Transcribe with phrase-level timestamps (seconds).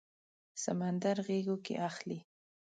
[0.63, 2.19] سمندر غیږو کې اخلي